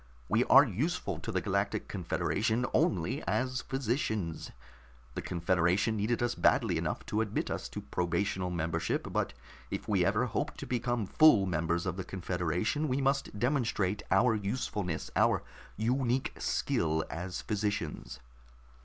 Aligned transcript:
We 0.27 0.45
are 0.45 0.65
useful 0.65 1.19
to 1.19 1.31
the 1.31 1.41
Galactic 1.41 1.87
Confederation 1.87 2.65
only 2.73 3.21
as 3.27 3.61
physicians. 3.61 4.49
The 5.13 5.21
confederation 5.21 5.95
needed 5.95 6.23
us 6.23 6.33
badly 6.33 6.79
enough 6.79 7.05
to 7.05 7.21
admit 7.21 7.51
us 7.51 7.69
to 7.69 7.81
probational 7.83 8.51
membership, 8.51 9.13
but 9.13 9.33
if 9.69 9.87
we 9.87 10.03
ever 10.03 10.25
hope 10.25 10.57
to 10.57 10.65
become 10.65 11.05
full 11.05 11.45
members 11.45 11.85
of 11.85 11.97
the 11.97 12.03
confederation, 12.03 12.87
we 12.87 12.99
must 12.99 13.37
demonstrate 13.37 14.01
our 14.09 14.33
usefulness, 14.33 15.11
our 15.15 15.43
unique 15.77 16.33
skill, 16.39 17.05
as 17.11 17.43
physicians. 17.43 18.19